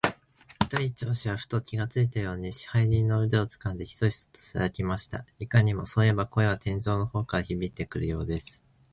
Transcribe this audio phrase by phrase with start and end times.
[0.67, 5.27] 大鳥氏はふと気がついたように、支配人の腕をつかんで、ヒソヒソとささやきました。
[5.37, 8.65] いかにも、そういえば、声は天井の方角からひびいてくるようです。